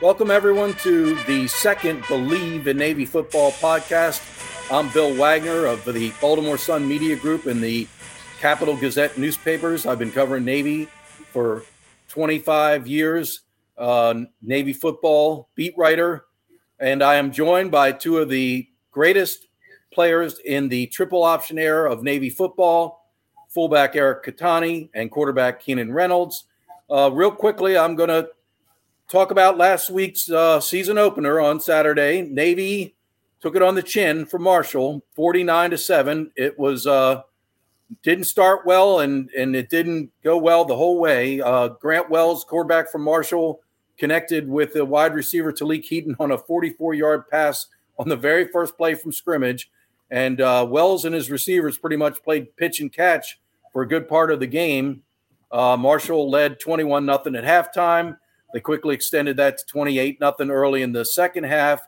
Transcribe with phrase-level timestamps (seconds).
[0.00, 4.22] Welcome, everyone, to the second Bleav in Navy Football podcast.
[4.70, 7.88] I'm Bill Wagner of the Baltimore Sun Media Group and the
[8.38, 9.86] Capital Gazette newspapers.
[9.86, 10.84] I've been covering Navy
[11.32, 11.64] for
[12.10, 13.40] 25 years,
[13.76, 16.26] uh, Navy football beat writer,
[16.78, 19.48] and I am joined by two of the greatest
[19.92, 23.10] players in the triple option era of Navy football
[23.48, 26.44] fullback Eric Kettani and quarterback Keenan Reynolds.
[26.88, 28.28] Uh, real quickly, I'm going to
[29.08, 32.22] talk about last week's uh, season opener on Saturday.
[32.22, 32.94] Navy
[33.40, 36.30] took it on the chin for Marshall, 49 to 7.
[36.36, 37.22] It was uh,
[38.02, 41.40] didn't start well and and it didn't go well the whole way.
[41.40, 43.60] Uh, Grant Wells, quarterback from Marshall,
[43.98, 47.66] connected with the wide receiver Talik Keaton on a 44-yard pass
[47.98, 49.70] on the very first play from scrimmage.
[50.10, 53.40] And uh, Wells and his receivers pretty much played pitch and catch
[53.72, 55.02] for a good part of the game.
[55.50, 58.16] Uh, Marshall led 21 nothing at halftime.
[58.52, 61.80] They quickly extended that to 28 nothing early in the second half.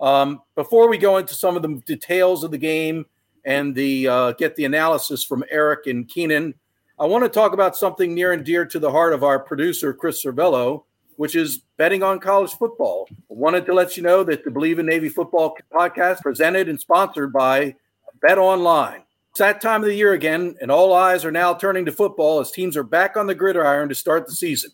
[0.00, 3.06] Um, before we go into some of the details of the game
[3.44, 6.54] and the uh, get the analysis from Eric and Keenan,
[6.98, 9.92] I want to talk about something near and dear to the heart of our producer
[9.92, 10.84] Chris Cervello,
[11.16, 13.08] which is betting on college football.
[13.10, 16.80] I wanted to let you know that the Bleav in Navy Football podcast presented and
[16.80, 17.74] sponsored by
[18.20, 19.02] Bet Online.
[19.30, 22.38] It's that time of the year again, and all eyes are now turning to football
[22.38, 24.70] as teams are back on the gridiron to start the season.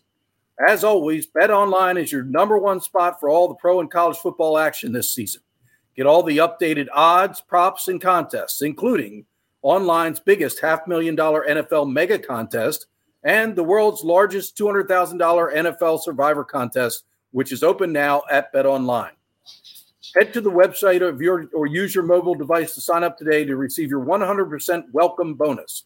[0.67, 4.17] As always, Bet Online is your number one spot for all the pro and college
[4.17, 5.41] football action this season.
[5.95, 9.25] Get all the updated odds, props, and contests, including
[9.63, 12.87] online's biggest half million dollar NFL mega contest
[13.23, 19.11] and the world's largest $200,000 NFL survivor contest, which is open now at Bet Online.
[20.15, 23.45] Head to the website of your or use your mobile device to sign up today
[23.45, 25.85] to receive your 100% welcome bonus.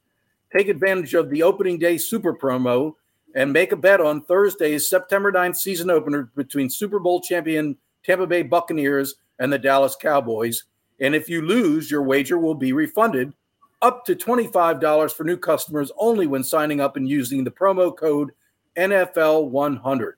[0.56, 2.94] Take advantage of the opening day super promo
[3.36, 8.26] and make a bet on Thursday's September 9th season opener between Super Bowl champion Tampa
[8.26, 10.64] Bay Buccaneers and the Dallas Cowboys.
[11.02, 13.34] And if you lose, your wager will be refunded
[13.82, 18.32] up to $25 for new customers only when signing up and using the promo code
[18.78, 20.14] NFL100.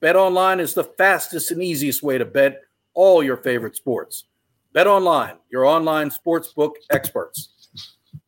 [0.00, 2.62] Bet online is the fastest and easiest way to bet
[2.94, 4.24] all your favorite sports.
[4.72, 7.59] Bet online, your online sportsbook experts.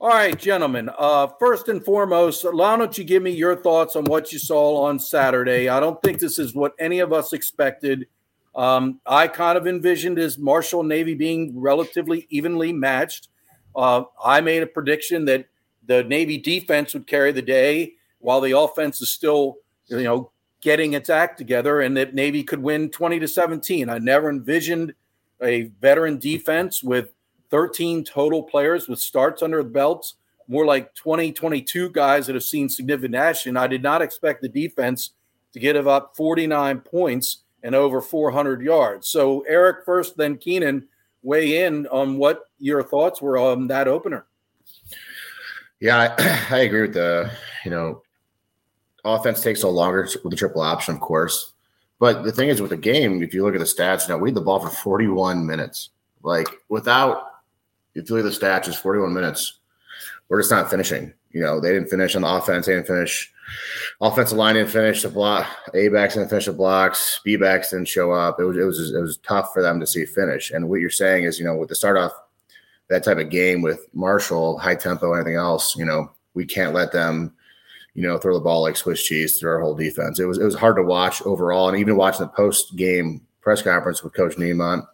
[0.01, 0.91] All right, gentlemen.
[0.99, 4.83] Uh, first and foremost, why don't you give me your thoughts on what you saw
[4.83, 5.69] on Saturday?
[5.69, 8.07] I don't think this is what any of us expected.
[8.55, 13.29] Um, I kind of envisioned as Marshall Navy being relatively evenly matched.
[13.75, 15.47] Uh, I made a prediction that
[15.87, 20.93] the Navy defense would carry the day while the offense is still, you know, getting
[20.93, 23.89] its act together, and that Navy could win 20 to 17.
[23.89, 24.95] I never envisioned
[25.41, 27.13] a veteran defense with
[27.53, 30.15] 13 total players with starts under the belts,
[30.49, 33.59] more like 20, 22 guys that have seen significant action.
[33.59, 35.11] I did not expect the defense
[35.53, 39.09] to get about 49 points and over 400 yards.
[39.09, 40.89] So, Eric first, then Keenan,
[41.23, 44.25] weigh in on what your thoughts were on that opener.
[45.79, 47.31] Yeah, I, I agree with the,
[47.67, 48.03] you know,
[49.05, 51.53] offense takes a longer with the triple option, of course.
[51.99, 54.31] But the thing is, with the game, if you look at the stats, know, we
[54.31, 55.91] had the ball for 41 minutes.
[56.23, 57.32] Like, without
[57.95, 59.61] if you look at the stats, it's 41 minutes.
[60.29, 61.13] We're just not finishing.
[61.31, 62.67] You know, they didn't finish on the offense.
[62.67, 63.33] They didn't finish.
[64.01, 65.47] Offensive line didn't finish the block.
[65.75, 67.21] A backs didn't finish the blocks.
[67.25, 68.41] B backs didn't show up.
[68.41, 70.51] It was it was it was tough for them to see finish.
[70.51, 72.13] And what you're saying is, you know, with the start off
[72.89, 76.93] that type of game with Marshall, high tempo, anything else, you know, we can't let
[76.93, 77.35] them,
[77.95, 80.19] you know, throw the ball like Swiss cheese through our whole defense.
[80.19, 83.63] It was it was hard to watch overall, and even watching the post game press
[83.63, 84.87] conference with Coach Niumat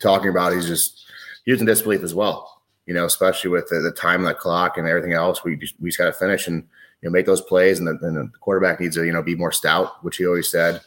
[0.00, 1.04] talking about, he's just
[1.50, 2.62] he was in disbelief as well.
[2.86, 5.42] You know, especially with the, the time on the clock and everything else.
[5.42, 6.62] We just, we just got to finish and
[7.02, 9.34] you know make those plays, and the, and the, quarterback needs to you know be
[9.34, 10.80] more stout, which he always said.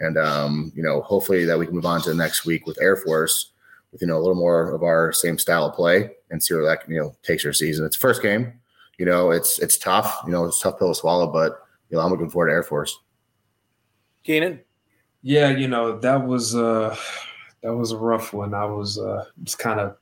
[0.00, 2.80] And um, you know, hopefully that we can move on to the next week with
[2.80, 3.52] Air Force
[3.90, 6.64] with you know a little more of our same style of play and see where
[6.66, 7.86] that you know takes our season.
[7.86, 8.52] It's first game.
[8.98, 10.20] You know, it's it's tough.
[10.26, 11.58] You know, it's tough pill to swallow, but
[11.88, 12.98] you know, I'm looking forward to Air Force.
[14.24, 14.60] Keenan.
[15.22, 16.94] Yeah, you know that was uh
[17.62, 18.52] that was a rough one.
[18.54, 19.96] I was uh, just kind of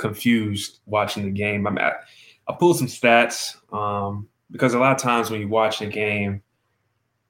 [0.00, 1.66] confused watching the game.
[1.66, 5.78] I mean, I, pulled some stats um, because a lot of times when you watch
[5.78, 6.42] the game,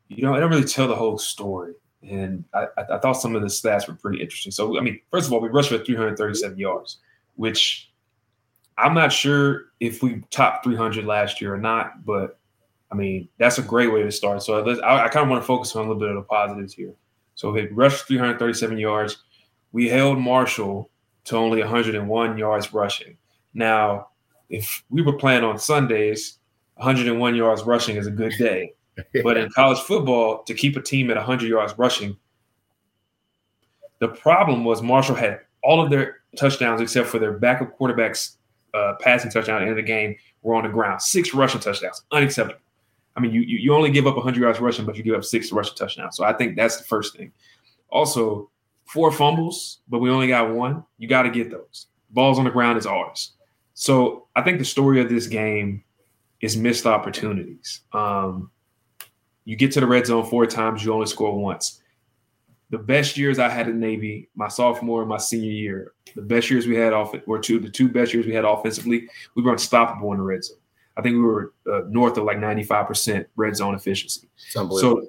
[0.09, 1.75] you know, it don't really tell the whole story.
[2.03, 4.51] And I, I, thought some of the stats were pretty interesting.
[4.51, 6.99] So, I mean, first of all, we rushed for 337 yards,
[7.37, 7.93] which
[8.79, 12.39] I'm not sure if we topped 300 last year or not, but
[12.91, 14.43] I mean, that's a great way to start.
[14.43, 16.73] So I, I kind of want to focus on a little bit of the positives
[16.73, 16.95] here.
[17.35, 19.19] So we rushed 337 yards
[19.73, 20.91] we held Marshall
[21.31, 23.17] to only 101 yards rushing.
[23.55, 24.09] Now,
[24.49, 26.39] if we were playing on Sundays,
[26.75, 28.75] 101 yards rushing is a good day.
[29.23, 32.17] but in college football, to keep a team at 100 yards rushing,
[34.01, 38.37] The problem was Marshall had all of their touchdowns except for their backup quarterbacks
[38.75, 41.01] uh, passing touchdown at the end of the game were on the ground.
[41.01, 42.61] Six rushing touchdowns, unacceptable.
[43.17, 45.53] I mean, you you only give up 100 yards rushing, but you give up six
[45.53, 46.17] rushing touchdowns.
[46.17, 47.33] So I think that's the first thing.
[47.91, 48.51] Also,
[48.91, 50.83] four fumbles, but we only got one.
[50.99, 51.87] You got to get those.
[52.11, 53.35] Balls on the ground is ours.
[53.75, 55.85] So I think the story of this game
[56.41, 57.83] is missed opportunities.
[57.93, 58.51] Um,
[59.45, 61.81] you get to the red zone four times, you only score once.
[62.71, 66.51] The best years I had in Navy, my sophomore and my senior year, the best
[66.51, 69.09] years we had off were two the two best years we had offensively.
[69.37, 70.59] We were unstoppable in the red zone.
[70.97, 74.29] I think we were uh, north of like 95% red zone efficiency.
[74.81, 75.07] So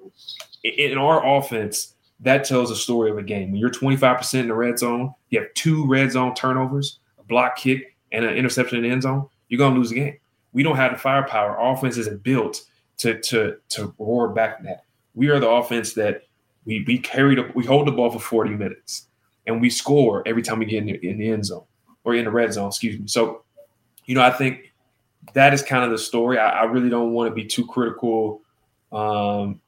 [0.64, 3.52] in our offense, that tells a story of a game.
[3.52, 7.56] When you're 25% in the red zone, you have two red zone turnovers, a block
[7.56, 10.18] kick, and an interception in the end zone, you're going to lose the game.
[10.54, 11.58] We don't have the firepower.
[11.58, 12.62] Our offense isn't built
[12.98, 14.86] to to to roar back that.
[15.16, 16.24] We are the offense that
[16.66, 19.08] we we carry the we hold the ball for 40 minutes
[19.48, 21.64] and we score every time we get in the, in the end zone
[22.04, 23.08] or in the red zone, excuse me.
[23.08, 23.44] So,
[24.06, 24.74] you know, I think
[25.34, 26.38] that is kind of the story.
[26.38, 28.42] I, I really don't want to be too critical
[28.92, 29.62] um,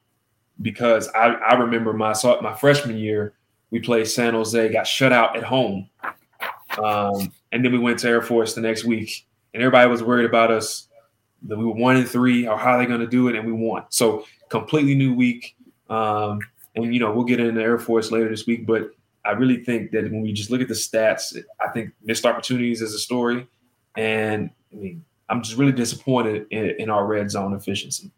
[0.62, 3.34] because I, I remember my my freshman year,
[3.70, 5.88] we played San Jose, got shut out at home,
[6.82, 10.26] um, and then we went to Air Force the next week, and everybody was worried
[10.26, 10.88] about us
[11.42, 13.46] that we were one and three, or how are they going to do it, and
[13.46, 13.84] we won.
[13.90, 15.56] So completely new week,
[15.90, 16.38] um,
[16.74, 18.90] and you know we'll get into Air Force later this week, but
[19.24, 22.80] I really think that when we just look at the stats, I think missed opportunities
[22.80, 23.46] is a story,
[23.96, 28.10] and I mean I'm just really disappointed in, in our red zone efficiency.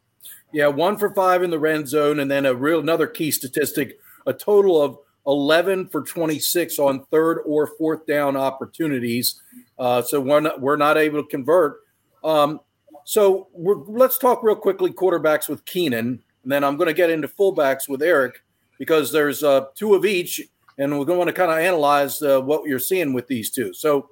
[0.53, 3.99] Yeah, one for five in the red zone, and then a real another key statistic:
[4.27, 9.41] a total of 11 for 26 on third or fourth down opportunities.
[9.79, 11.81] Uh, so we're not, we're not able to convert.
[12.23, 12.61] Um,
[13.05, 17.29] so let's talk real quickly quarterbacks with Keenan, and then I'm going to get into
[17.29, 18.43] fullbacks with Eric
[18.79, 20.41] because there's uh, two of each,
[20.79, 23.73] and we're going to kind of analyze uh, what you're seeing with these two.
[23.73, 24.11] So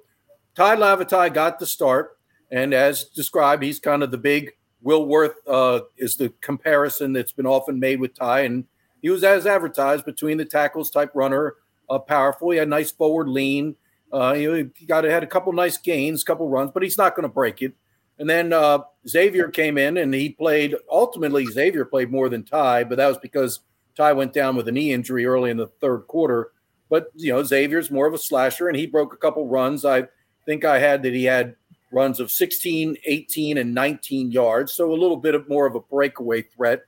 [0.55, 2.17] Tai Lavatai got the start,
[2.51, 4.51] and as described, he's kind of the big
[4.85, 8.65] Will Worth uh, is the comparison that's been often made with Tai, and
[9.01, 11.55] he was as advertised between the tackles type runner,
[11.89, 12.51] uh, powerful.
[12.51, 13.75] He had nice forward lean.
[14.13, 17.27] Uh, he got had a couple nice gains, a couple runs, but he's not going
[17.27, 17.73] to break it.
[18.19, 20.75] And then uh, Xavier came in and he played.
[20.89, 23.61] Ultimately, Xavier played more than Tai, but that was because
[23.97, 26.51] Tai went down with a knee injury early in the third quarter.
[26.91, 29.83] But you know, Xavier's more of a slasher, and he broke a couple runs.
[29.83, 30.03] I
[30.45, 31.55] think I had that he had
[31.95, 35.79] runs of 16, 18, and 19 yards, so a little bit of more of a
[35.79, 36.81] breakaway threat,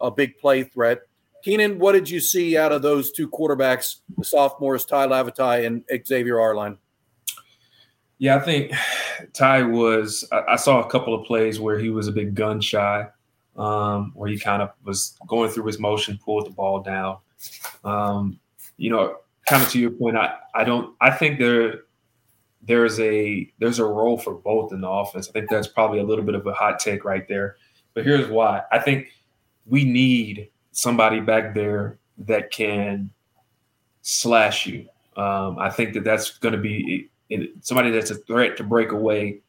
[0.00, 1.02] a big play threat.
[1.44, 5.84] Keenan, what did you see out of those two quarterbacks, the sophomores, Tai Lavatai and
[6.06, 6.78] Xavier Arline?
[8.18, 8.72] Yeah, I think
[9.34, 10.26] Tai was.
[10.32, 13.06] I, saw a couple of plays where he was a bit gun shy,
[13.56, 17.18] um, where he kind of was going through his motion, pulled the ball down.
[17.84, 18.40] Um,
[18.78, 20.96] you know, kind of to your point, I, I don't.
[21.00, 21.82] I think there
[22.66, 25.28] there's a there's a role for both in the offense.
[25.28, 27.56] I think that's probably a little bit of a hot take right there.
[27.94, 28.62] But here's why.
[28.72, 29.08] I think
[29.66, 33.10] we need somebody back there that can
[34.02, 34.86] slash you.
[35.16, 37.08] Um, I think that that's going to be
[37.60, 39.40] somebody that's a threat to break away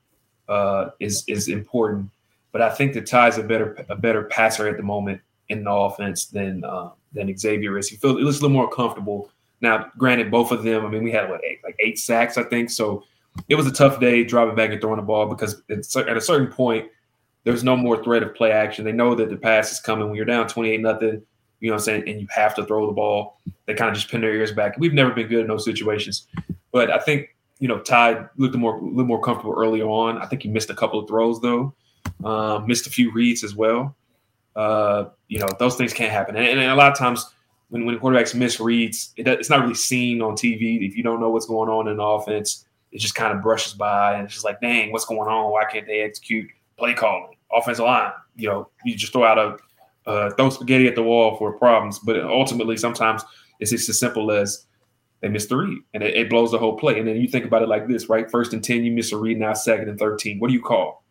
[0.48, 2.10] uh, is is important.
[2.52, 5.72] But I think that Tai's a better a better passer at the moment in the
[5.72, 7.90] offense than uh, than Xavier is.
[7.90, 9.92] He feels he looks a little more comfortable now.
[9.97, 10.85] Granted, both of them.
[10.85, 12.69] I mean, we had what eight, like eight sacks, I think.
[12.69, 13.04] So
[13.49, 16.47] it was a tough day driving back and throwing the ball because at a certain
[16.47, 16.90] point
[17.44, 18.83] there's no more threat of play action.
[18.83, 21.21] They know that the pass is coming when you're down 28 nothing.
[21.59, 22.09] You know what I'm saying?
[22.09, 23.40] And you have to throw the ball.
[23.66, 24.76] They kind of just pin their ears back.
[24.78, 26.28] We've never been good in those situations.
[26.71, 30.18] But I think you know, Tai looked more a little more comfortable early on.
[30.19, 31.73] I think he missed a couple of throws though,
[32.23, 33.95] um, missed a few reads as well.
[34.56, 37.31] Uh, you know, those things can't happen, and, and, a lot of times
[37.69, 40.88] when when quarterbacks misreads, it, it's not really seen on TV.
[40.88, 43.74] If you don't know what's going on in the offense, it just kind of brushes
[43.74, 45.52] by, and it's just like, dang, what's going on?
[45.52, 48.12] Why can't they execute play calling, offensive line?
[48.36, 49.57] You know, you just throw out a
[50.09, 53.24] uh, throw spaghetti at the wall for problems, but ultimately, sometimes
[53.59, 54.66] it's just as simple as
[55.21, 56.97] they miss the read, and it, it, blows the whole play.
[57.00, 58.30] And then you think about it like this, right?
[58.30, 59.40] First and ten, you miss a read.
[59.40, 60.40] Now second and thirteen.
[60.40, 61.04] What do you call?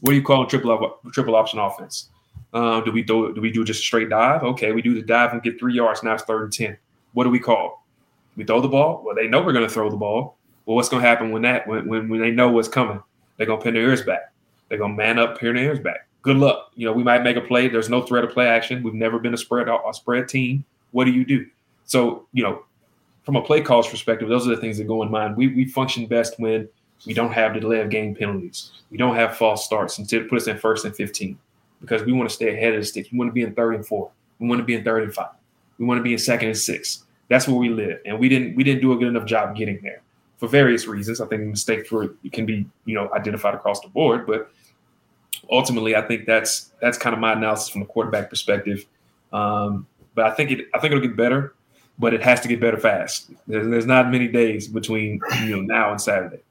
[0.00, 2.10] What do you call a triple triple option offense?
[2.52, 4.42] Uh, do we do do we do just a straight dive?
[4.42, 6.02] Okay, we do the dive and get three yards.
[6.02, 6.76] Now it's third and ten.
[7.14, 7.84] What do we call?
[8.36, 9.02] We throw the ball.
[9.04, 10.36] Well, they know we're going to throw the ball.
[10.66, 13.02] Well, what's going to happen when that when, when when they know what's coming?
[13.36, 14.32] They're going to pin their ears back.
[14.68, 16.06] They're going to man up, pin their ears back.
[16.20, 16.70] Good luck.
[16.76, 17.68] You know, we might make a play.
[17.68, 18.82] There's no threat of play action.
[18.82, 20.64] We've never been a spread a spread team.
[20.90, 21.46] What do you do?
[21.86, 22.64] So you know,
[23.24, 25.36] from a play calls perspective, those are the things that go in mind.
[25.36, 26.68] We we function best when
[27.06, 28.72] we don't have the delay of game penalties.
[28.90, 31.38] We don't have false starts and to put us in first and 15
[31.82, 33.08] because we want to stay ahead of the stick.
[33.12, 34.10] We want to be in third and four.
[34.38, 35.34] We want to be in third and five.
[35.78, 37.04] We want to be in second and six.
[37.28, 39.80] That's where we live, and we didn't we didn't do a good enough job getting
[39.82, 40.02] there
[40.38, 41.20] for various reasons.
[41.20, 44.50] I think mistakes were can be you know identified across the board, but
[45.50, 48.86] ultimately, I think that's that's kind of my analysis from a quarterback perspective.
[49.32, 51.54] Um, but I think it I think it'll get better,
[51.98, 53.30] but it has to get better fast.
[53.46, 56.42] There's, there's not many days between you know now and Saturday.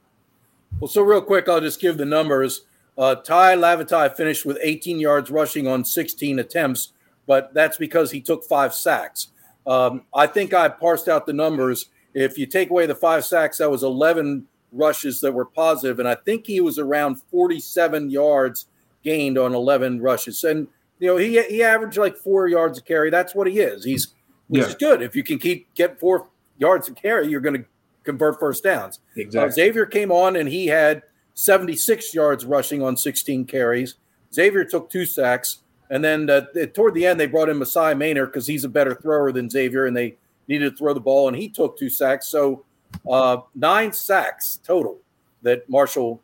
[0.79, 2.61] Well, so real quick, I'll just give the numbers.
[3.01, 6.89] Uh, Tai Lavatai finished with 18 yards rushing on 16 attempts,
[7.25, 9.29] but that's because he took five sacks.
[9.65, 11.87] Um, I think I parsed out the numbers.
[12.13, 16.07] If you take away the five sacks, that was 11 rushes that were positive, and
[16.07, 18.67] I think he was around 47 yards
[19.03, 20.43] gained on 11 rushes.
[20.43, 20.67] And
[20.99, 23.09] you know, he he averaged like four yards a carry.
[23.09, 23.83] That's what he is.
[23.83, 24.13] He's
[24.47, 24.73] which yeah.
[24.79, 25.01] good.
[25.01, 26.27] If you can keep get four
[26.59, 27.65] yards a carry, you're going to
[28.03, 28.99] convert first downs.
[29.17, 29.49] Exactly.
[29.49, 31.01] Uh, Xavier came on and he had
[31.33, 33.95] 76 yards rushing on 16 carries.
[34.33, 35.59] Xavier took two sacks.
[35.89, 36.41] And then uh,
[36.73, 39.87] toward the end, they brought in Maasai Maynor because he's a better thrower than Xavier,
[39.87, 40.15] and they
[40.47, 42.27] needed to throw the ball, and he took two sacks.
[42.27, 42.63] So
[43.09, 44.97] uh, nine sacks total
[45.41, 46.21] that Marshall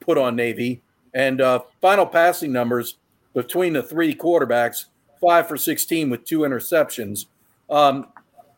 [0.00, 0.82] put on Navy.
[1.14, 2.96] And uh, final passing numbers
[3.34, 4.86] between the three quarterbacks
[5.20, 7.26] five for 16 with two interceptions.
[7.70, 8.08] Um,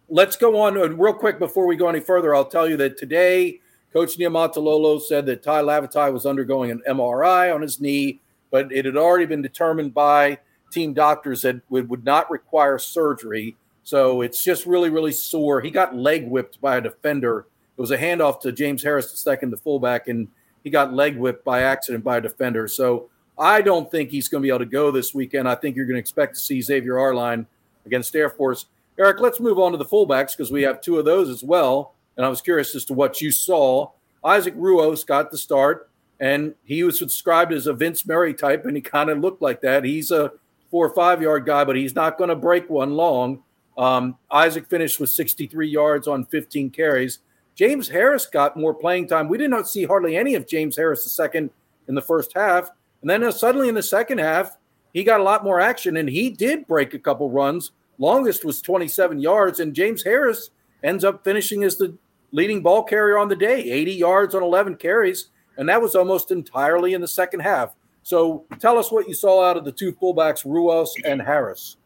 [0.08, 2.34] let's go on uh, real quick before we go any further.
[2.34, 3.60] I'll tell you that today,
[3.92, 8.20] Coach Niumatalolo said that Tai Lavatai was undergoing an MRI on his knee,
[8.50, 10.38] but it had already been determined by
[10.70, 13.56] team doctors that would, would not require surgery.
[13.82, 15.61] So it's just really, really sore.
[15.61, 17.47] He got leg whipped by a defender.
[17.76, 20.28] It was a handoff to James Harris, second, the fullback, and
[20.62, 22.68] he got leg whipped by accident by a defender.
[22.68, 25.49] So I don't think he's going to be able to go this weekend.
[25.49, 27.47] I think you're going to expect to see Xavier Arline
[27.87, 28.66] against Air Force.
[28.99, 31.94] Eric, let's move on to the fullbacks because we have two of those as well.
[32.21, 33.93] And I was curious as to what you saw.
[34.23, 35.89] Isaac Ruoss got the start,
[36.21, 39.62] and he was described as a Vince Murray type, and he kind of looked like
[39.62, 39.85] that.
[39.85, 40.31] He's a
[40.71, 43.43] four or five yard guy, but he's not going to break one long.
[43.79, 47.21] Um, Isaac finished with 63 yards on 15 carries.
[47.55, 49.27] James Harris got more playing time.
[49.27, 51.49] We did not see hardly any of James Harris the second
[51.89, 52.69] in the first half.
[53.00, 54.59] And then uh, suddenly in the second half,
[54.93, 58.61] he got a lot more action and he did break a couple runs longest was
[58.61, 59.61] 27 yards.
[59.61, 60.50] And James Harris
[60.83, 61.97] ends up finishing as the
[62.32, 65.28] leading ball carrier on the day, 80 yards on 11 carries.
[65.56, 67.75] And that was almost entirely in the second half.
[68.02, 71.76] So tell us what you saw out of the two fullbacks, Ruoss and Harris.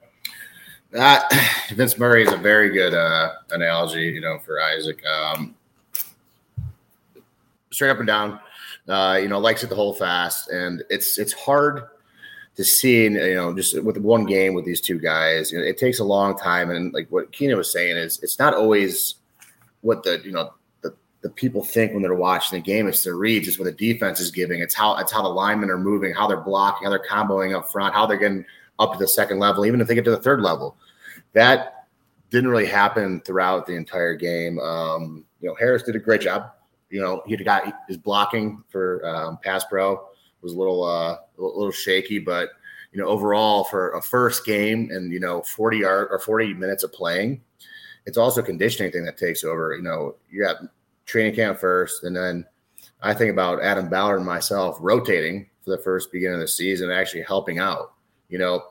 [0.96, 1.20] Uh,
[1.74, 5.02] Vince Murray is a very good uh, analogy, you know, for Isaac.
[5.06, 5.54] Um,
[7.70, 8.38] straight up and down,
[8.88, 11.82] uh, you know, likes it the whole fast, and it's it's hard
[12.56, 15.76] to see, you know, just with one game with these two guys, you know, it
[15.76, 16.70] takes a long time.
[16.70, 19.16] And like what Keenan was saying is, it's not always
[19.84, 22.88] what the you know the, the people think when they're watching the game.
[22.88, 23.46] It's the reads.
[23.46, 24.60] It's what the defense is giving.
[24.60, 27.70] It's how it's how the linemen are moving, how they're blocking, how they're comboing up
[27.70, 28.44] front, how they're getting
[28.78, 30.76] up to the second level, even if they get to the third level.
[31.32, 31.86] That
[32.30, 34.58] didn't really happen throughout the entire game.
[34.58, 36.50] Um, you know, Harris did a great job.
[36.90, 40.08] You know, he got his blocking for um, pass pro
[40.44, 42.50] was a little uh, a little shaky, but
[42.92, 46.84] you know overall for a first game and you know 40 yard or 40 minutes
[46.84, 47.40] of playing,
[48.06, 49.74] it's also conditioning thing that takes over.
[49.74, 50.56] You know, you got
[51.06, 52.44] training camp first, and then
[53.02, 56.90] I think about Adam Ballard and myself rotating for the first beginning of the season,
[56.90, 57.94] actually helping out.
[58.28, 58.62] You know,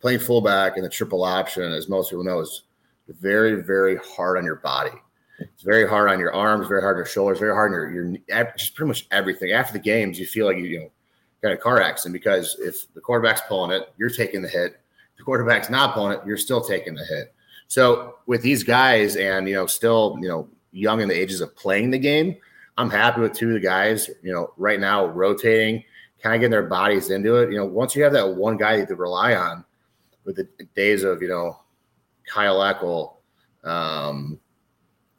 [0.00, 2.62] playing fullback in the triple option, as most people know, is
[3.08, 4.92] very, very hard on your body.
[5.38, 8.04] It's very hard on your arms, very hard on your shoulders, very hard on your,
[8.04, 9.52] your just pretty much everything.
[9.52, 10.90] After the games, you feel like you, you know
[11.42, 14.80] got a car accident because if the quarterback's pulling it, you're taking the hit.
[15.12, 17.34] If the quarterback's not pulling it, you're still taking the hit.
[17.68, 21.54] So with these guys and you know still you know young in the ages of
[21.56, 22.36] playing the game,
[22.76, 24.10] I'm happy with two of the guys.
[24.22, 25.84] You know right now rotating,
[26.22, 27.50] kind of getting their bodies into it.
[27.50, 29.64] You know once you have that one guy you can rely on,
[30.24, 31.60] with the days of you know
[32.26, 33.14] Kyle Eckel,
[33.64, 34.40] um,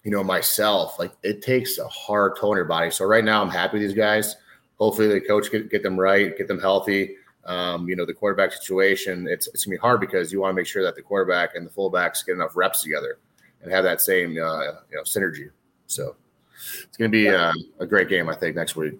[0.03, 2.91] you know myself, like it takes a hard toll on your body.
[2.91, 4.35] So right now I'm happy with these guys
[4.79, 7.15] hopefully the coach get, get them right, get them healthy.
[7.49, 10.55] Um, you know, the quarterback situation, it's, it's gonna be hard because you want to
[10.55, 13.17] make sure that the quarterback and the fullbacks get enough reps together
[13.63, 15.49] and have that same, uh, you know, synergy.
[15.87, 16.15] So
[16.83, 18.93] it's going to be uh, a great game, I think, next week.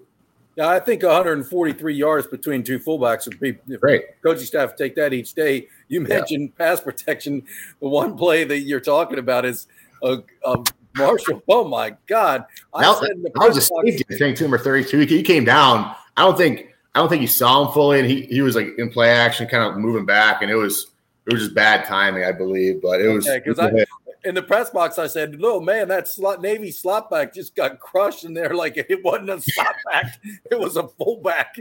[0.56, 4.22] Yeah, I think 143 yards between two fullbacks would be great.
[4.22, 5.68] Coaching staff take that each day.
[5.88, 6.66] You mentioned yeah.
[6.66, 7.44] pass protection.
[7.80, 9.68] The one play that you're talking about is
[10.04, 10.64] a, a
[10.98, 11.44] Marshall.
[11.48, 12.46] Oh my God!
[12.74, 15.00] I that, that was a safety thing to him or 32.
[15.02, 15.96] He came down.
[16.18, 18.78] I don't think I don't think he saw him fully, and he he was like
[18.78, 20.88] in play action, kind of moving back, and it was
[21.26, 22.82] it was just bad timing, I believe.
[22.82, 23.86] But it was because I
[24.26, 27.80] in the press box I said, "No man, that slot Navy slot back just got
[27.80, 28.54] crushed in there.
[28.56, 30.20] Like it wasn't a slot back;
[30.50, 31.60] it was a fullback."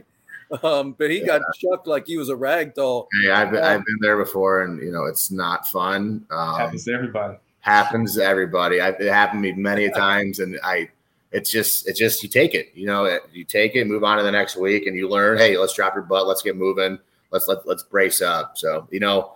[0.62, 1.26] Um, but he yeah.
[1.26, 3.06] got chucked like he was a rag doll.
[3.20, 6.24] Hey, I've been, um, I've been there before, and you know it's not fun.
[6.30, 7.36] Um, happens to everybody
[7.68, 8.80] happens to everybody.
[8.80, 10.88] I, it happened to me many times, and I
[11.32, 12.70] it's just it's just you take it.
[12.74, 15.38] You know, you take it, move on to the next week, and you learn.
[15.38, 16.26] Hey, let's drop your butt.
[16.26, 16.98] Let's get moving.
[17.30, 18.56] Let's let let's brace up.
[18.56, 19.34] So you know,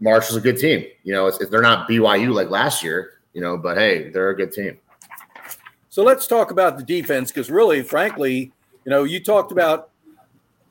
[0.00, 0.84] Marshall's a good team.
[1.02, 4.36] You know, if they're not BYU like last year, you know, but hey, they're a
[4.36, 4.78] good team.
[5.88, 8.52] So let's talk about the defense because really, frankly,
[8.84, 9.90] you know, you talked about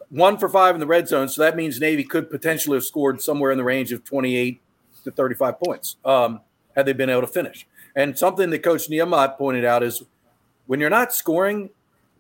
[0.10, 3.22] one for five in the red zone, so that means Navy could potentially have scored
[3.22, 4.62] somewhere in the range of 28
[5.03, 6.41] to 35 points um,
[6.75, 7.67] had they been able to finish.
[8.00, 10.03] And something that Coach Nehemiah pointed out is
[10.68, 11.70] when you're not scoring,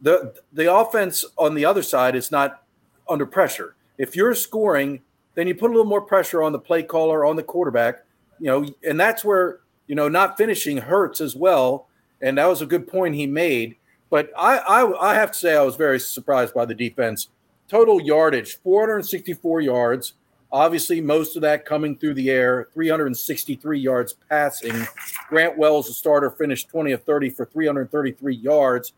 [0.01, 2.63] the the offense on the other side is not
[3.07, 3.75] under pressure.
[3.97, 4.99] If you're scoring,
[5.35, 8.03] then you put a little more pressure on the play caller, on the quarterback,
[8.39, 11.87] you know, and that's where, you know, not finishing hurts as well.
[12.21, 13.77] And that was a good point he made.
[14.09, 17.29] But I, I, I have to say, I was very surprised by the defense.
[17.69, 20.13] Total yardage 464 yards.
[20.51, 24.87] Obviously, most of that coming through the air, 363 yards passing.
[25.27, 28.93] Grant Wells, the starter, finished 20 of 30 for 333 yards.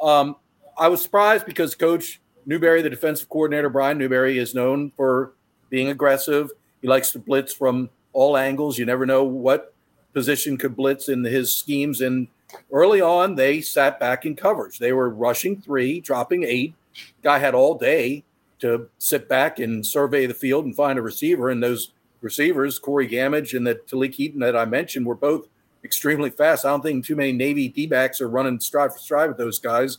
[0.00, 0.36] Um,
[0.76, 5.32] I was surprised because Coach Newberry, the defensive coordinator, Brian Newberry, is known for
[5.70, 6.50] being aggressive.
[6.82, 8.78] He likes to blitz from all angles.
[8.78, 9.72] You never know what
[10.12, 12.02] position could blitz in his schemes.
[12.02, 12.28] And
[12.70, 14.78] early on, they sat back in coverage.
[14.78, 16.74] They were rushing three, dropping eight.
[17.22, 18.24] Guy had all day
[18.60, 21.50] to sit back and survey the field and find a receiver.
[21.50, 25.48] And those receivers, Corey Gammage and the Talik Keaton that I mentioned, were both
[25.84, 26.64] extremely fast.
[26.64, 29.58] I don't think too many Navy D backs are running stride for stride with those
[29.58, 29.98] guys.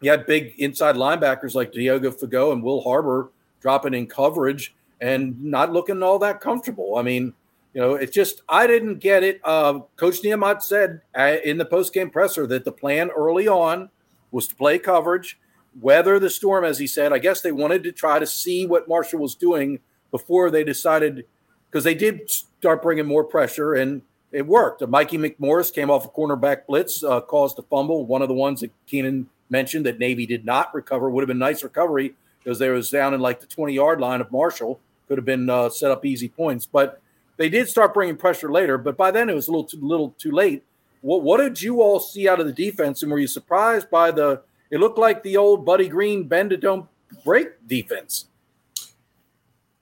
[0.00, 5.40] You had big inside linebackers like Diego Fagot and Will Harbor dropping in coverage and
[5.42, 6.96] not looking all that comfortable.
[6.96, 7.32] I mean,
[7.74, 9.40] you know, it's just I didn't get it.
[9.44, 13.88] Uh, Coach Nehemiah said uh, in the post game presser that the plan early on
[14.32, 15.38] was to play coverage
[15.80, 17.12] weather the storm, as he said.
[17.12, 21.24] I guess they wanted to try to see what Marshall was doing before they decided,
[21.70, 24.86] because they did start bringing more pressure, and it worked.
[24.86, 28.06] Mikey McMorris came off a cornerback blitz, uh, caused a fumble.
[28.06, 31.38] One of the ones that Keenan mentioned that Navy did not recover would have been
[31.38, 34.80] nice recovery because they was down in like the 20 yard line of Marshall.
[35.08, 37.00] Could have been uh, set up easy points, but
[37.36, 38.78] they did start bringing pressure later.
[38.78, 40.62] But by then it was a little too, little too late.
[41.02, 44.10] What, what did you all see out of the defense, and were you surprised by
[44.10, 46.88] the it looked like the old Buddy Green bend it don't
[47.24, 48.26] break defense.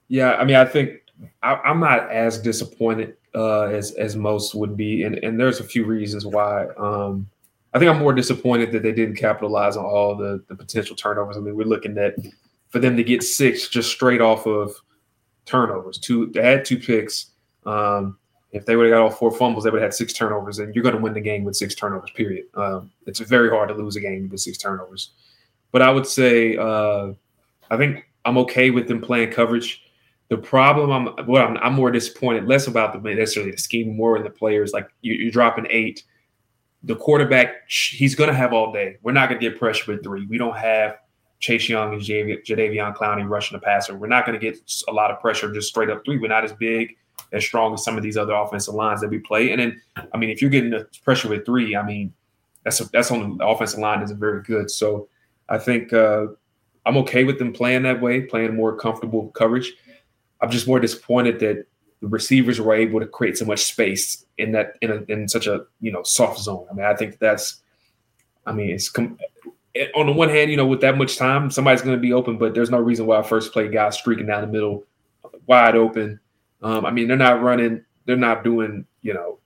[0.09, 0.99] Yeah, I mean, I think
[1.41, 5.63] I, am not as disappointed uh, as as most would be, and and there's a
[5.63, 6.67] few reasons why.
[6.77, 7.29] Um,
[7.73, 11.37] I think I'm more disappointed that they didn't capitalize on all the the potential turnovers.
[11.37, 12.15] I mean, we're looking at
[12.67, 14.75] for them to get six just straight off of
[15.45, 15.97] turnovers.
[15.99, 17.27] Two, they had two picks.
[17.65, 18.17] Um,
[18.51, 20.75] if they would have got all four fumbles, they would have had six turnovers, and
[20.75, 22.11] you're going to win the game with six turnovers.
[22.11, 22.45] Period.
[22.55, 25.11] Um, it's very hard to lose a game with six turnovers.
[25.71, 27.13] But I would say uh,
[27.69, 29.83] I think I'm okay with them playing coverage.
[30.29, 34.17] The problem I'm well, I'm, I'm more disappointed less about the necessarily the scheme, more
[34.17, 34.73] in the players.
[34.73, 36.03] Like you, are dropping eight.
[36.83, 38.97] The quarterback, he's going to have all day.
[39.03, 40.25] We're not going to get pressure with three.
[40.25, 40.97] We don't have
[41.39, 41.93] Chase Young
[47.31, 49.51] as strong as some of these other offensive lines that we play.
[49.51, 49.81] And then,
[50.13, 52.13] I mean, if you're getting the pressure with three, I mean,
[52.63, 54.69] that's a, that's on the offensive line isn't very good.
[54.69, 55.07] So
[55.49, 56.27] I think uh,
[56.85, 59.73] I'm okay with them playing that way, playing more comfortable coverage.
[60.41, 61.65] I'm just more disappointed that
[62.01, 65.47] the receivers were able to create so much space in that in, a, in such
[65.47, 66.65] a you know soft zone.
[66.69, 67.61] I mean, I think that's,
[68.45, 69.17] I mean, it's com-
[69.95, 72.37] on the one hand, you know, with that much time, somebody's going to be open,
[72.37, 74.83] but there's no reason why a first play guy streaking down the middle,
[75.45, 76.19] wide open,
[76.61, 79.39] um, I mean, they're not running, they're not doing, you know,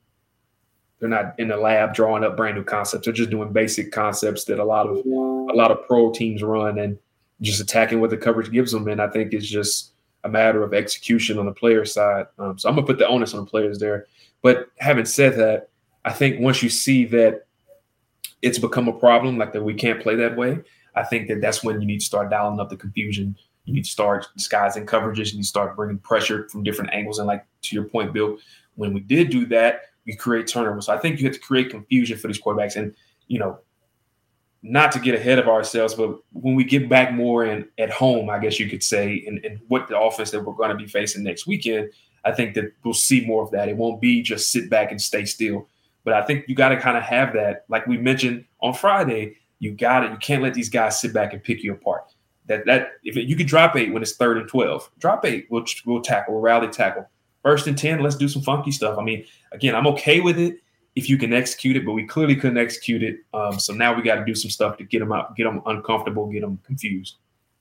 [0.98, 3.04] they're not in the lab drawing up brand new concepts.
[3.04, 6.78] They're just doing basic concepts that a lot of a lot of pro teams run
[6.78, 6.98] and
[7.42, 8.88] just attacking what the coverage gives them.
[8.88, 9.92] And I think it's just
[10.24, 12.26] a matter of execution on the player side.
[12.38, 14.06] Um, so I'm gonna put the onus on the players there.
[14.42, 15.68] But having said that,
[16.04, 17.46] I think once you see that
[18.42, 20.60] it's become a problem, like that we can't play that way,
[20.94, 24.28] I think that that's when you need to start dialing up the confusion you start
[24.36, 27.18] disguising coverages and you start bringing pressure from different angles.
[27.18, 28.38] And like to your point, Bill,
[28.76, 30.86] when we did do that, we create turnovers.
[30.86, 32.76] So I think you have to create confusion for these quarterbacks.
[32.76, 32.94] And,
[33.26, 33.58] you know,
[34.62, 38.30] not to get ahead of ourselves, but when we get back more in at home,
[38.30, 40.86] I guess you could say, and, and what the offense that we're going to be
[40.86, 41.90] facing next weekend,
[42.24, 43.68] I think that we'll see more of that.
[43.68, 45.68] It won't be just sit back and stay still.
[46.04, 49.36] But I think you got to kind of have that, like we mentioned on Friday,
[49.58, 50.12] you got it.
[50.12, 52.04] You can't let these guys sit back and pick you apart
[52.46, 55.46] that that if it, you can drop eight when it's third and twelve, drop eight.
[55.50, 57.08] We'll we'll tackle, we'll rally tackle.
[57.42, 58.98] First and ten, let's do some funky stuff.
[58.98, 60.58] I mean, again, I'm okay with it
[60.96, 63.18] if you can execute it, but we clearly couldn't execute it.
[63.34, 65.62] Um, so now we got to do some stuff to get them out, get them
[65.66, 67.16] uncomfortable, get them confused.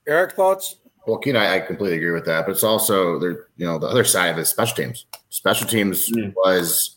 [0.08, 0.78] Eric, thoughts?
[1.06, 3.48] Well, Keen, I, I, completely agree with that, but it's also there.
[3.58, 5.06] You know, the other side of it, special teams.
[5.30, 6.34] Special teams mm.
[6.36, 6.96] was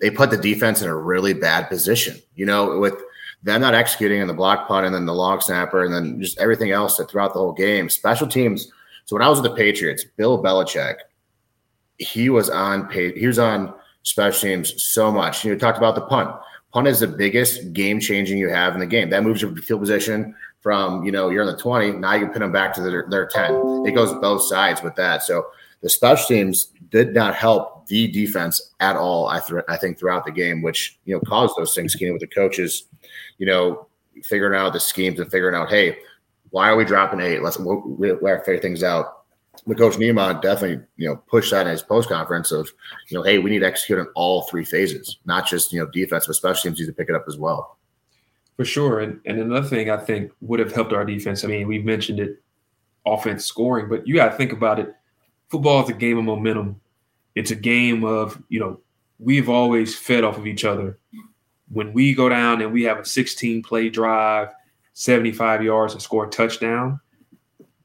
[0.00, 2.18] they put the defense in a really bad position.
[2.34, 2.94] You know, with
[3.42, 6.38] them not executing in the block punt and then the long snapper and then just
[6.38, 7.88] everything else that throughout the whole game.
[7.88, 8.70] Special teams.
[9.04, 10.96] So when I was with the Patriots, Bill Belichick,
[11.98, 15.44] he was on he was on special teams so much.
[15.44, 16.34] You know, talked about the punt.
[16.72, 19.10] Punt is the biggest game changing you have in the game.
[19.10, 22.32] That moves your field position from, you know, you're in the 20, now you can
[22.32, 23.84] pin them back to their, their 10.
[23.84, 25.22] It goes both sides with that.
[25.22, 25.46] So
[25.82, 30.24] the special teams did not help the defense at all, I, th- I think, throughout
[30.24, 32.84] the game, which, you know, caused those things, you with the coaches,
[33.38, 33.86] you know,
[34.24, 35.98] figuring out the schemes and figuring out, hey,
[36.50, 37.42] why are we dropping eight?
[37.42, 39.24] Let's we, we, we figure things out.
[39.66, 42.70] The coach Niumat definitely, you know, pushed that in his post conference of,
[43.08, 45.86] you know, hey, we need to execute on all three phases, not just you know
[45.86, 47.78] defense, but special teams need to pick it up as well.
[48.56, 49.00] For sure.
[49.00, 51.44] And, and another thing I think would have helped our defense.
[51.44, 52.42] I mean, we've mentioned it,
[53.06, 54.94] offense scoring, but you got to think about it.
[55.48, 56.80] Football is a game of momentum.
[57.34, 58.80] It's a game of, you know,
[59.18, 60.98] we've always fed off of each other.
[61.70, 64.48] When we go down and we have a 16 play drive,
[64.94, 67.00] 75 yards and score a touchdown,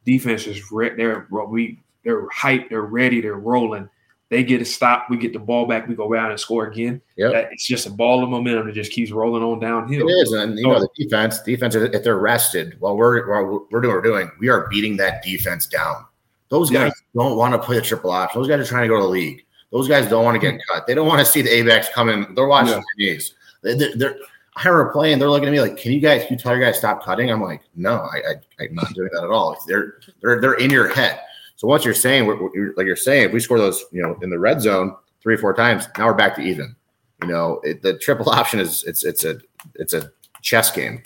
[0.05, 3.89] defense is re- they're we they're hyped, they're ready, they're rolling.
[4.29, 7.01] They get a stop, we get the ball back, we go around and score again.
[7.15, 10.07] Yeah, it's just a ball of momentum that just keeps rolling on downhill.
[10.07, 11.75] It is, and you so, know the defense, defense.
[11.75, 15.23] If they're rested while we're while we're doing what we're doing, we are beating that
[15.23, 16.05] defense down.
[16.49, 16.91] Those guys.
[17.17, 18.41] Don't want to play a triple option.
[18.41, 19.43] Those guys are trying to go to the league.
[19.71, 20.73] Those guys don't want to get hmm.
[20.73, 20.87] cut.
[20.87, 22.33] They don't want to see the A-backs coming.
[22.35, 22.75] They're watching yeah.
[22.75, 23.33] their knees.
[23.63, 24.15] They, are
[24.55, 25.19] I remember playing.
[25.19, 26.23] They're looking at me like, "Can you guys?
[26.23, 29.09] Can you tell your guys stop cutting?" I'm like, "No, I, I, am not doing
[29.13, 31.19] that at all." They're they're they're in your head.
[31.57, 32.27] So once you're saying,
[32.75, 35.37] like you're saying, if we score those, you know, in the red zone three or
[35.37, 36.75] four times, now we're back to even.
[37.21, 39.39] You know, it, the triple option is it's it's a
[39.75, 41.03] it's a chess game,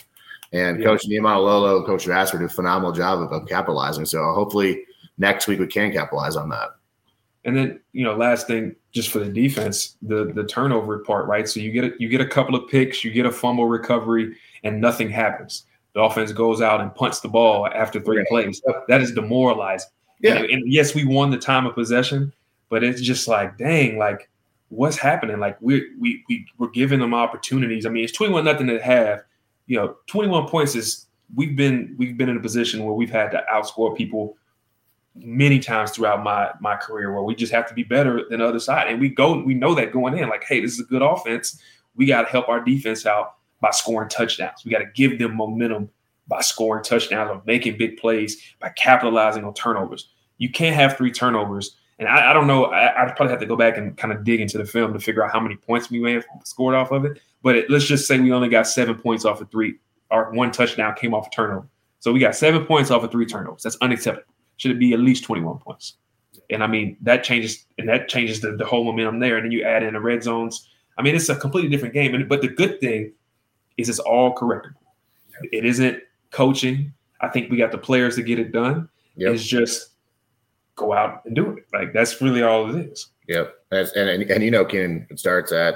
[0.54, 0.86] and yeah.
[0.86, 4.06] Coach Niumatalolo, Coach Vassar do a phenomenal job of, of capitalizing.
[4.06, 4.86] So hopefully
[5.18, 6.70] next week we can capitalize on that.
[7.44, 11.48] And then you know, last thing, just for the defense, the the turnover part, right?
[11.48, 14.36] So you get a, you get a couple of picks, you get a fumble recovery,
[14.64, 15.66] and nothing happens.
[15.94, 18.62] The offense goes out and punts the ball after three plays.
[18.88, 19.90] That is demoralizing.
[20.22, 20.36] Yeah.
[20.36, 22.32] And, and, yes, we won the time of possession,
[22.70, 24.30] but it's just like, dang, like
[24.70, 25.40] what's happening?
[25.40, 27.86] Like we we we we're giving them opportunities.
[27.86, 29.24] I mean, it's 21 nothing to have.
[29.68, 33.32] You know, 21 points is we've been we've been in a position where we've had
[33.32, 34.38] to outscore people
[35.16, 38.46] many times throughout my my career where we just have to be better than the
[38.46, 38.88] other side.
[38.88, 41.62] And we go, we know that going in, like, hey, this is a good offense.
[41.96, 44.64] We got to help our defense out by scoring touchdowns.
[44.66, 45.90] We got to give them momentum
[46.28, 50.10] by scoring touchdowns or making big plays by capitalizing on turnovers.
[50.38, 51.78] You can't have three turnovers.
[52.00, 52.66] And I, I don't know.
[52.66, 55.00] I, would probably have to go back and kind of dig into the film to
[55.00, 57.20] figure out how many points we may have scored off of it.
[57.44, 59.76] But it, let's just say we only got seven points off of three.
[60.10, 61.68] Our one touchdown came off a turnover.
[62.00, 63.64] So we got seven points off of three turnovers.
[63.64, 64.31] That's unacceptable.
[64.62, 65.96] Should it be at least 21 points?
[66.52, 69.38] And I mean, that changes and that changes the, the whole momentum there.
[69.38, 70.70] And then you add in the red zones.
[71.00, 72.14] I mean, it's a completely different game.
[72.14, 73.12] And, but the good thing
[73.78, 74.76] is it's all correctable.
[75.52, 76.94] It isn't coaching.
[77.22, 78.88] I think we got the players to get it done.
[79.16, 79.34] Yep.
[79.34, 79.94] It's just
[80.76, 81.66] go out and do it.
[81.74, 83.08] Like that's really all it is.
[83.30, 83.56] Yep.
[83.72, 85.74] And and, and you know, Ken, it starts at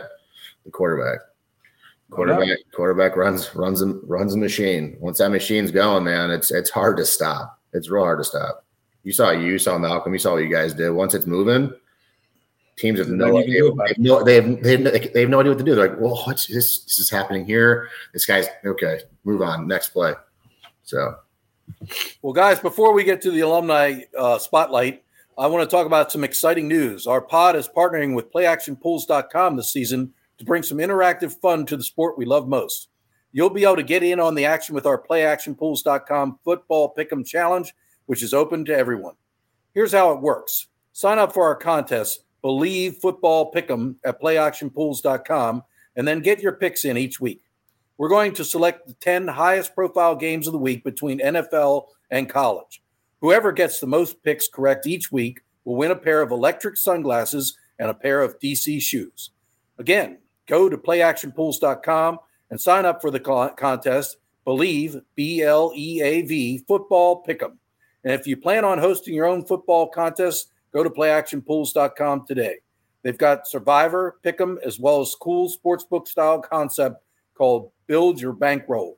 [0.64, 1.22] the quarterback.
[2.12, 4.96] Quarterback quarterback runs runs runs a machine.
[5.00, 7.60] Once that machine's going, man, it's it's hard to stop.
[7.74, 8.65] It's real hard to stop.
[9.06, 10.90] You saw you, you saw Malcolm, you saw what you guys did.
[10.90, 11.72] Once it's moving,
[12.76, 13.62] teams have no idea.
[13.62, 15.76] They have no, they, have, they, have, they have no idea what to do.
[15.76, 16.80] They're like, well, what's this?
[16.80, 17.90] This is happening here.
[18.14, 19.02] This guy's okay.
[19.24, 19.68] Move on.
[19.68, 20.14] Next play.
[20.84, 21.18] So,
[22.24, 25.04] well, guys, before we get to the alumni uh, spotlight,
[25.38, 27.06] I want to talk about some exciting news.
[27.06, 31.84] Our pod is partnering with PlayActionPools.com this season to bring some interactive fun to the
[31.84, 32.90] sport we love most.
[33.34, 37.72] You'll be able to get in on the action with our PlayActionPools.com Football Pick'em Challenge,
[38.06, 39.16] which is open to everyone.
[39.74, 45.64] Here's how it works: sign up for our contest, Bleav Football Pick'em at PlayActionPools.com,
[45.96, 47.42] and then get your picks in each week.
[47.98, 52.30] We're going to select the 10 highest profile games of the week between NFL and
[52.30, 52.84] college.
[53.22, 57.58] Whoever gets the most picks correct each week will win a pair of electric sunglasses
[57.80, 59.32] and a pair of DC shoes.
[59.80, 64.18] Again, go to playactionpools.com and sign up for the contest.
[64.46, 67.54] Bleav, B L E A V, football pick'em.
[68.06, 72.58] And if you plan on hosting your own football contest, go to playactionpools.com today.
[73.02, 77.04] They've got Survivor, Pick'em, as well as cool sportsbook style concept
[77.36, 78.98] called Build Your Bankroll.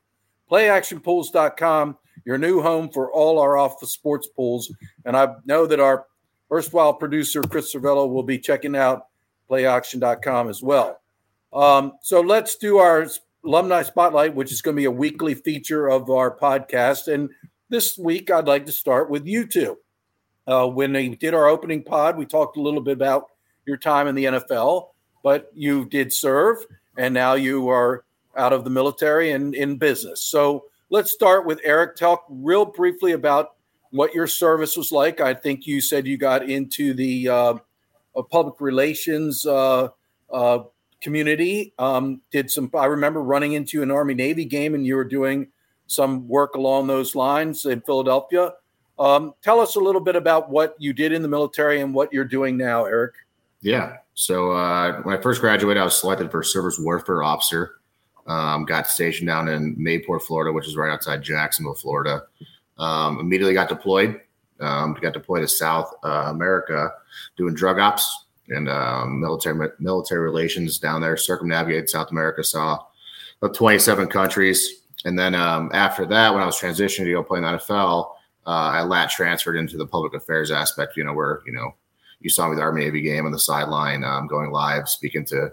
[0.51, 4.71] PlayActionPools.com, your new home for all our off the sports pools.
[5.05, 6.05] And I know that our
[6.51, 9.07] erstwhile producer, Chris Cervello, will be checking out
[9.49, 11.01] playauction.com as well.
[11.53, 13.07] Um, so let's do our
[13.45, 17.13] alumni spotlight, which is going to be a weekly feature of our podcast.
[17.13, 17.29] And
[17.69, 19.77] this week I'd like to start with you two.
[20.47, 23.25] Uh, when we did our opening pod, we talked a little bit about
[23.65, 24.89] your time in the NFL,
[25.23, 26.57] but you did serve,
[26.97, 28.05] and now you are
[28.37, 30.21] out of the military and in business.
[30.21, 31.97] So let's start with Eric.
[31.97, 33.55] Talk real briefly about
[33.91, 35.19] what your service was like.
[35.19, 37.53] I think you said you got into the uh,
[38.29, 39.89] public relations uh,
[40.31, 40.59] uh,
[41.01, 41.73] community.
[41.77, 42.71] Um, did some?
[42.73, 45.47] I remember running into an Army Navy game, and you were doing
[45.87, 48.53] some work along those lines in Philadelphia.
[48.99, 52.11] Um, tell us a little bit about what you did in the military and what
[52.11, 53.13] you're doing now, Eric.
[53.61, 53.97] Yeah.
[54.13, 57.75] So uh, when I first graduated, I was selected for surface warfare officer.
[58.25, 62.23] Um, got stationed down in Mayport, Florida, which is right outside Jacksonville, Florida.
[62.77, 64.19] Um, immediately got deployed.
[64.59, 66.91] Um, got deployed to South uh, America
[67.37, 71.15] doing drug ops and um, military military relations down there.
[71.15, 72.79] Circumnavigated South America, saw
[73.41, 74.76] about 27 countries.
[75.05, 78.11] And then um, after that, when I was transitioning to go play in the NFL,
[78.45, 80.97] uh, I lat transferred into the public affairs aspect.
[80.97, 81.75] You know, where you know
[82.19, 85.51] you saw me the Army Navy game on the sideline, um, going live, speaking to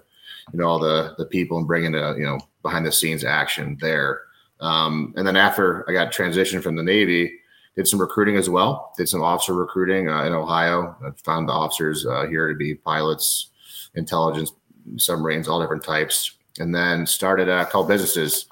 [0.52, 3.76] you know all the the people and bringing a you know behind the scenes action
[3.80, 4.22] there.
[4.60, 7.40] Um, and then after I got transitioned from the Navy,
[7.76, 8.92] did some recruiting as well.
[8.96, 10.96] Did some officer recruiting uh, in Ohio.
[11.04, 13.50] I found the officers uh, here to be pilots,
[13.94, 14.52] intelligence,
[14.96, 16.36] submarines, all different types.
[16.60, 18.46] And then started a couple businesses.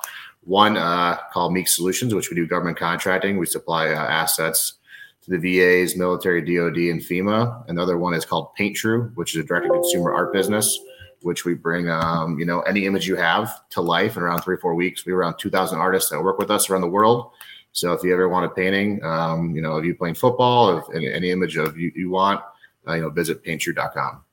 [0.44, 3.38] One uh, called Meek Solutions, which we do government contracting.
[3.38, 4.74] We supply uh, assets
[5.22, 7.64] to the VAs, military, DoD, and FEMA.
[7.68, 10.81] Another one is called Paint True, which is a direct-to-consumer art business,
[11.22, 14.57] which we bring, um, you know, any image you have to life in around three
[14.57, 15.07] or four weeks.
[15.07, 17.31] We have around 2,000 artists that work with us around the world.
[17.70, 20.85] So if you ever want a painting, um, you know, of you playing football, if
[20.94, 22.40] any, any image of you, you want,
[22.87, 24.24] uh, you know, visit painttrue.com.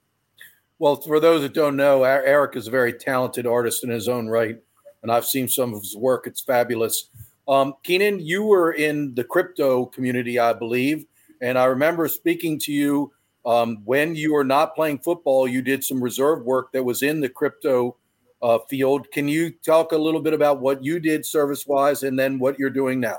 [0.79, 4.27] Well, for those that don't know, Eric is a very talented artist in his own
[4.27, 4.57] right,
[5.03, 6.27] and I've seen some of his work.
[6.27, 7.09] It's fabulous.
[7.47, 11.05] Um, Keenan, you were in the crypto community, I believe,
[11.41, 13.11] and I remember speaking to you
[13.45, 15.47] um, when you were not playing football.
[15.47, 17.97] You did some reserve work that was in the crypto
[18.41, 19.09] uh, field.
[19.11, 22.59] Can you talk a little bit about what you did service wise, and then what
[22.59, 23.17] you're doing now?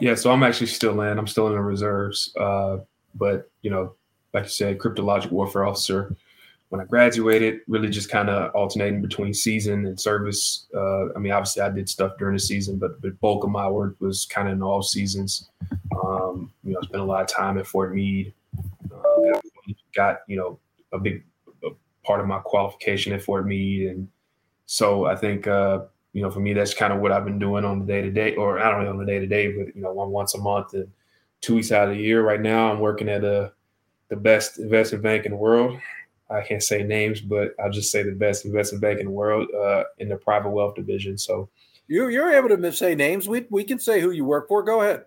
[0.00, 1.18] Yeah, so I'm actually still in.
[1.18, 2.78] I'm still in the reserves, uh,
[3.14, 3.94] but you know,
[4.34, 6.14] like you said, cryptologic warfare officer
[6.68, 10.66] when I graduated, really just kind of alternating between season and service.
[10.74, 13.68] Uh, I mean, obviously, I did stuff during the season, but the bulk of my
[13.68, 15.48] work was kind of in all seasons.
[16.02, 18.32] Um, you know, I spent a lot of time at Fort Meade.
[18.92, 19.40] Uh,
[19.94, 20.58] got you know
[20.92, 21.24] a big
[21.64, 21.70] a
[22.04, 24.08] part of my qualification at Fort Meade, and
[24.66, 27.64] so I think uh, you know for me that's kind of what I've been doing
[27.64, 29.74] on the day to day, or I don't know on the day to day, but
[29.74, 30.90] you know one once a month and
[31.40, 32.22] two weeks out of the year.
[32.22, 33.52] Right now, I'm working at a
[34.08, 35.78] the best investment bank in the world.
[36.28, 39.48] I can't say names, but I'll just say the best investment bank in the world
[39.54, 41.16] uh, in the private wealth division.
[41.18, 41.48] So
[41.88, 43.28] you, you're able to say names.
[43.28, 44.62] We, we can say who you work for.
[44.62, 45.04] Go ahead.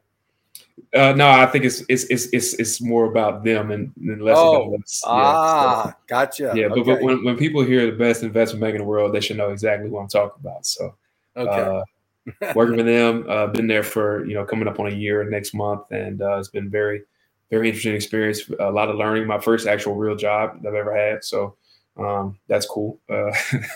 [0.93, 4.37] Uh, no, I think it's it's it's it's, it's more about them and, and less
[4.37, 5.01] oh, about us.
[5.05, 6.53] Yeah, ah, so, gotcha.
[6.55, 6.81] Yeah, okay.
[6.81, 9.37] but, but when, when people hear the best investment bank in the world, they should
[9.37, 10.65] know exactly what I'm talking about.
[10.65, 10.95] So,
[11.35, 11.61] okay.
[11.61, 11.83] Uh,
[12.55, 15.53] working with them, uh, been there for you know coming up on a year next
[15.53, 17.03] month, and uh, it's been very
[17.49, 18.41] very interesting experience.
[18.59, 19.27] A lot of learning.
[19.27, 21.23] My first actual real job I've ever had.
[21.23, 21.55] So
[21.99, 22.99] um, that's cool.
[23.09, 23.31] Uh,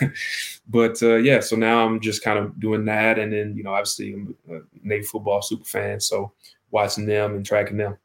[0.68, 3.72] but uh, yeah, so now I'm just kind of doing that, and then you know,
[3.72, 6.32] obviously, I'm a Navy football super fan, so
[6.70, 7.98] watching them and tracking them.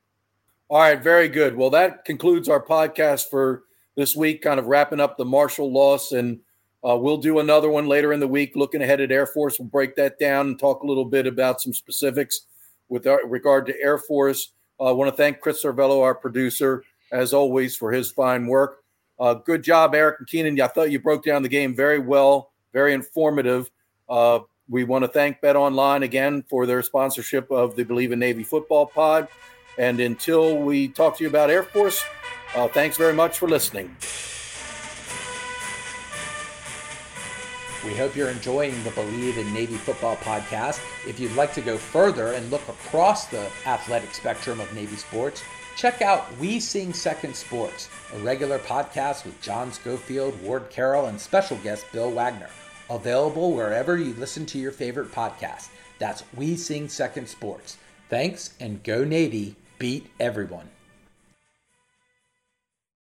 [0.67, 1.55] All right, very good.
[1.55, 3.63] Well, that concludes our podcast for
[3.95, 4.41] this week.
[4.41, 6.39] Kind of wrapping up the Marshall loss, and
[6.87, 8.55] uh, we'll do another one later in the week.
[8.55, 11.61] Looking ahead at Air Force, we'll break that down and talk a little bit about
[11.61, 12.41] some specifics
[12.89, 14.51] with regard to Air Force.
[14.79, 18.83] Uh, I want to thank Chris Cervello, our producer, as always, for his fine work.
[19.19, 20.59] Uh, good job, Eric and Keenan.
[20.61, 23.69] I thought you broke down the game very well, very informative.
[24.07, 24.39] Uh,
[24.69, 28.43] we want to thank Bet Online again for their sponsorship of the Bleav in Navy
[28.43, 29.27] Football Pod.
[29.77, 32.03] And until we talk to you about Air Force,
[32.55, 33.95] uh, thanks very much for listening.
[37.85, 40.81] We hope you're enjoying the Bleav in Navy Football podcast.
[41.07, 45.43] If you'd like to go further and look across the athletic spectrum of Navy sports,
[45.77, 51.19] check out We Sing Second Sports, a regular podcast with John Schofield, Ward Carroll, and
[51.19, 52.49] special guest Bill Wagner.
[52.89, 55.69] Available wherever you listen to your favorite podcast.
[55.99, 57.77] That's We Sing Second Sports.
[58.09, 59.55] Thanks and go Navy.
[59.77, 60.69] Beat everyone.